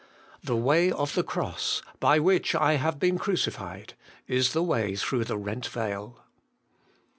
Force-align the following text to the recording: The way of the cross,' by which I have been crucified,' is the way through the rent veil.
The 0.43 0.55
way 0.55 0.89
of 0.91 1.13
the 1.13 1.21
cross,' 1.21 1.83
by 1.99 2.17
which 2.17 2.55
I 2.55 2.77
have 2.77 2.97
been 2.97 3.19
crucified,' 3.19 3.93
is 4.27 4.53
the 4.53 4.63
way 4.63 4.95
through 4.95 5.25
the 5.25 5.37
rent 5.37 5.67
veil. 5.67 6.23